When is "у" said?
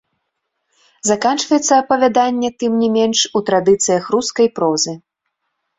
3.37-3.47